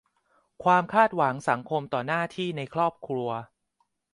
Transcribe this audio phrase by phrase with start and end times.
[0.63, 3.29] -ความคาดหวังสังคมต่อหน้าที่ในครอบครัว